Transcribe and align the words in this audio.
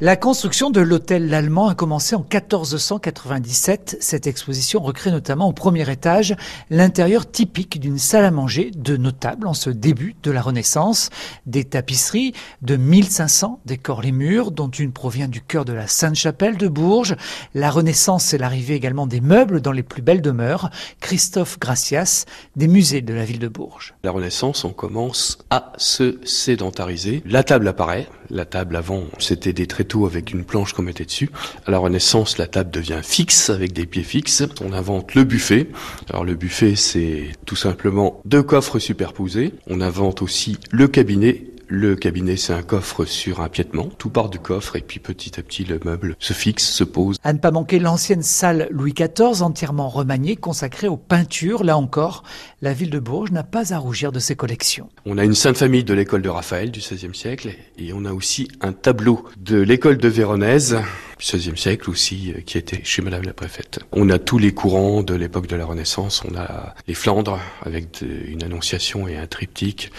La 0.00 0.16
construction 0.16 0.70
de 0.70 0.80
l'hôtel 0.80 1.28
L'Allemand 1.28 1.68
a 1.68 1.76
commencé 1.76 2.16
en 2.16 2.26
1497. 2.28 3.98
Cette 4.00 4.26
exposition 4.26 4.80
recrée 4.80 5.12
notamment 5.12 5.46
au 5.46 5.52
premier 5.52 5.88
étage 5.88 6.34
l'intérieur 6.68 7.30
typique 7.30 7.78
d'une 7.78 7.98
salle 7.98 8.24
à 8.24 8.32
manger 8.32 8.72
de 8.74 8.96
notables 8.96 9.46
en 9.46 9.54
ce 9.54 9.70
début 9.70 10.16
de 10.24 10.32
la 10.32 10.42
Renaissance. 10.42 11.10
Des 11.46 11.62
tapisseries 11.62 12.32
de 12.62 12.74
1500 12.74 13.60
décorent 13.66 14.02
les 14.02 14.10
murs, 14.10 14.50
dont 14.50 14.68
une 14.68 14.90
provient 14.90 15.28
du 15.28 15.40
cœur 15.40 15.64
de 15.64 15.72
la 15.72 15.86
Sainte-Chapelle 15.86 16.56
de 16.56 16.66
Bourges. 16.66 17.14
La 17.54 17.70
Renaissance, 17.70 18.24
c'est 18.24 18.38
l'arrivée 18.38 18.74
également 18.74 19.06
des 19.06 19.20
meubles 19.20 19.60
dans 19.60 19.70
les 19.70 19.84
plus 19.84 20.02
belles 20.02 20.22
demeures. 20.22 20.70
Christophe 20.98 21.60
Gracias, 21.60 22.24
des 22.56 22.66
musées 22.66 23.00
de 23.00 23.14
la 23.14 23.24
ville 23.24 23.38
de 23.38 23.46
Bourges. 23.46 23.94
La 24.02 24.10
Renaissance, 24.10 24.64
on 24.64 24.72
commence 24.72 25.38
à 25.50 25.72
se 25.76 26.18
sédentariser. 26.24 27.22
La 27.24 27.44
table 27.44 27.68
apparaît. 27.68 28.08
La 28.30 28.46
table 28.46 28.74
avant, 28.74 29.04
c'était 29.18 29.52
des 29.52 29.68
avec 30.04 30.32
une 30.32 30.44
planche 30.44 30.72
qu'on 30.72 30.82
mettait 30.82 31.04
dessus. 31.04 31.30
À 31.66 31.70
la 31.70 31.78
Renaissance, 31.78 32.38
la 32.38 32.46
table 32.46 32.70
devient 32.70 33.00
fixe 33.02 33.50
avec 33.50 33.72
des 33.72 33.86
pieds 33.86 34.02
fixes. 34.02 34.42
On 34.60 34.72
invente 34.72 35.14
le 35.14 35.24
buffet. 35.24 35.68
Alors 36.10 36.24
le 36.24 36.34
buffet, 36.34 36.74
c'est 36.74 37.30
tout 37.46 37.56
simplement 37.56 38.20
deux 38.24 38.42
coffres 38.42 38.78
superposés. 38.78 39.52
On 39.68 39.80
invente 39.80 40.22
aussi 40.22 40.58
le 40.70 40.88
cabinet 40.88 41.44
le 41.68 41.96
cabinet, 41.96 42.36
c'est 42.36 42.52
un 42.52 42.62
coffre 42.62 43.04
sur 43.04 43.40
un 43.40 43.48
piétement. 43.48 43.88
Tout 43.98 44.10
part 44.10 44.28
du 44.28 44.38
coffre 44.38 44.76
et 44.76 44.80
puis 44.80 45.00
petit 45.00 45.38
à 45.38 45.42
petit, 45.42 45.64
le 45.64 45.80
meuble 45.84 46.16
se 46.18 46.32
fixe, 46.32 46.64
se 46.64 46.84
pose. 46.84 47.16
À 47.24 47.32
ne 47.32 47.38
pas 47.38 47.50
manquer 47.50 47.78
l'ancienne 47.78 48.22
salle 48.22 48.68
Louis 48.70 48.92
XIV, 48.92 49.42
entièrement 49.42 49.88
remaniée, 49.88 50.36
consacrée 50.36 50.88
aux 50.88 50.96
peintures. 50.96 51.64
Là 51.64 51.76
encore, 51.76 52.24
la 52.62 52.72
ville 52.72 52.90
de 52.90 52.98
Bourges 52.98 53.32
n'a 53.32 53.44
pas 53.44 53.72
à 53.72 53.78
rougir 53.78 54.12
de 54.12 54.18
ses 54.18 54.36
collections. 54.36 54.88
On 55.06 55.18
a 55.18 55.24
une 55.24 55.34
sainte 55.34 55.56
famille 55.56 55.84
de 55.84 55.94
l'école 55.94 56.22
de 56.22 56.28
Raphaël 56.28 56.70
du 56.70 56.80
XVIe 56.80 57.14
siècle 57.14 57.50
et 57.78 57.92
on 57.92 58.04
a 58.04 58.12
aussi 58.12 58.48
un 58.60 58.72
tableau 58.72 59.24
de 59.36 59.58
l'école 59.58 59.98
de 59.98 60.08
Véronèse 60.08 60.76
du 61.18 61.36
XVIe 61.36 61.56
siècle 61.56 61.90
aussi, 61.90 62.32
euh, 62.36 62.40
qui 62.40 62.58
était 62.58 62.80
chez 62.84 63.02
Madame 63.02 63.22
la 63.22 63.32
Préfète. 63.32 63.80
On 63.92 64.10
a 64.10 64.18
tous 64.18 64.38
les 64.38 64.52
courants 64.52 65.02
de 65.02 65.14
l'époque 65.14 65.46
de 65.46 65.56
la 65.56 65.64
Renaissance. 65.64 66.22
On 66.30 66.36
a 66.36 66.74
les 66.86 66.94
Flandres 66.94 67.38
avec 67.62 68.02
une 68.02 68.42
annonciation 68.42 69.08
et 69.08 69.16
un 69.16 69.26
triptyque. 69.26 69.90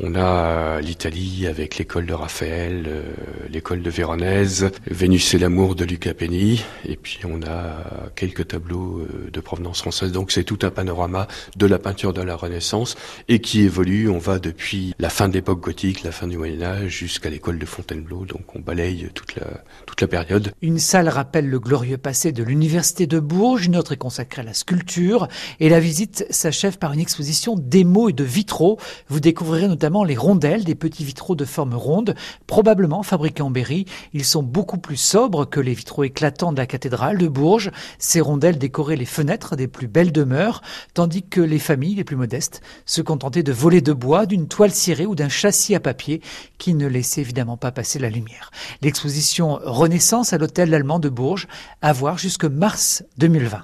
On 0.00 0.14
a 0.14 0.80
l'Italie 0.80 1.48
avec 1.48 1.76
l'école 1.76 2.06
de 2.06 2.14
Raphaël, 2.14 2.84
euh, 2.86 3.02
l'école 3.50 3.82
de 3.82 3.90
Véronèse, 3.90 4.70
Vénus 4.86 5.34
et 5.34 5.38
l'amour 5.40 5.74
de 5.74 5.84
Luca 5.84 6.14
Peni, 6.14 6.62
et 6.84 6.96
puis 6.96 7.18
on 7.24 7.42
a 7.42 8.10
quelques 8.14 8.46
tableaux 8.46 8.98
euh, 8.98 9.28
de 9.32 9.40
provenance 9.40 9.80
française. 9.80 10.12
Donc 10.12 10.30
c'est 10.30 10.44
tout 10.44 10.60
un 10.62 10.70
panorama 10.70 11.26
de 11.56 11.66
la 11.66 11.80
peinture 11.80 12.12
de 12.12 12.22
la 12.22 12.36
Renaissance 12.36 12.94
et 13.26 13.40
qui 13.40 13.62
évolue. 13.62 14.08
On 14.08 14.18
va 14.18 14.38
depuis 14.38 14.94
la 15.00 15.10
fin 15.10 15.28
de 15.28 15.34
l'époque 15.34 15.60
gothique, 15.60 16.04
la 16.04 16.12
fin 16.12 16.28
du 16.28 16.38
Moyen 16.38 16.62
Âge, 16.62 16.90
jusqu'à 16.92 17.28
l'école 17.28 17.58
de 17.58 17.66
Fontainebleau. 17.66 18.24
Donc 18.24 18.54
on 18.54 18.60
balaye 18.60 19.08
toute 19.14 19.34
la 19.34 19.64
toute 19.84 20.00
la 20.00 20.06
période. 20.06 20.52
Une 20.62 20.78
salle 20.78 21.08
rappelle 21.08 21.48
le 21.48 21.58
glorieux 21.58 21.98
passé 21.98 22.30
de 22.30 22.44
l'université 22.44 23.08
de 23.08 23.18
Bourges, 23.18 23.66
une 23.66 23.76
autre 23.76 23.92
est 23.92 23.96
consacrée 23.96 24.42
à 24.42 24.44
la 24.44 24.54
sculpture, 24.54 25.26
et 25.58 25.68
la 25.68 25.80
visite 25.80 26.24
s'achève 26.30 26.78
par 26.78 26.92
une 26.92 27.00
exposition 27.00 27.56
d'émaux 27.56 28.08
et 28.08 28.12
de 28.12 28.22
vitraux. 28.22 28.78
Vous 29.08 29.18
découvrirez 29.18 29.66
les 30.04 30.16
rondelles, 30.16 30.64
des 30.64 30.74
petits 30.74 31.04
vitraux 31.04 31.34
de 31.34 31.44
forme 31.44 31.74
ronde, 31.74 32.14
probablement 32.46 33.02
fabriqués 33.02 33.42
en 33.42 33.50
Berry. 33.50 33.86
Ils 34.12 34.24
sont 34.24 34.42
beaucoup 34.42 34.78
plus 34.78 34.96
sobres 34.96 35.48
que 35.48 35.60
les 35.60 35.74
vitraux 35.74 36.04
éclatants 36.04 36.52
de 36.52 36.58
la 36.58 36.66
cathédrale 36.66 37.18
de 37.18 37.28
Bourges. 37.28 37.70
Ces 37.98 38.20
rondelles 38.20 38.58
décoraient 38.58 38.96
les 38.96 39.06
fenêtres 39.06 39.56
des 39.56 39.68
plus 39.68 39.88
belles 39.88 40.12
demeures, 40.12 40.62
tandis 40.94 41.22
que 41.22 41.40
les 41.40 41.58
familles 41.58 41.94
les 41.94 42.04
plus 42.04 42.16
modestes 42.16 42.60
se 42.84 43.00
contentaient 43.00 43.42
de 43.42 43.52
volets 43.52 43.80
de 43.80 43.92
bois, 43.92 44.26
d'une 44.26 44.48
toile 44.48 44.72
cirée 44.72 45.06
ou 45.06 45.14
d'un 45.14 45.28
châssis 45.28 45.74
à 45.74 45.80
papier 45.80 46.20
qui 46.58 46.74
ne 46.74 46.86
laissait 46.86 47.22
évidemment 47.22 47.56
pas 47.56 47.72
passer 47.72 47.98
la 47.98 48.10
lumière. 48.10 48.50
L'exposition 48.82 49.58
Renaissance 49.62 50.32
à 50.32 50.38
l'hôtel 50.38 50.74
allemand 50.74 50.98
de 50.98 51.08
Bourges 51.08 51.48
à 51.80 51.92
voir 51.92 52.18
jusque 52.18 52.44
mars 52.44 53.02
2020. 53.16 53.56